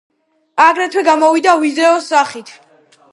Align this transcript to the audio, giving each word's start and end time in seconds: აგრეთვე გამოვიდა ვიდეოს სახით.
აგრეთვე 0.63 1.03
გამოვიდა 1.09 1.53
ვიდეოს 1.65 2.09
სახით. 2.13 2.51